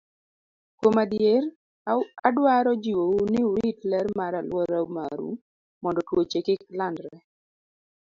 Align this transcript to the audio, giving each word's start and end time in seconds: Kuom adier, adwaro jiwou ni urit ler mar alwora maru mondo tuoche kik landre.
Kuom 0.79 0.95
adier, 1.03 1.43
adwaro 2.27 2.71
jiwou 2.83 3.17
ni 3.31 3.39
urit 3.51 3.79
ler 3.91 4.07
mar 4.19 4.33
alwora 4.41 4.79
maru 4.95 5.29
mondo 5.81 5.99
tuoche 6.07 6.39
kik 6.47 6.61
landre. 6.79 7.15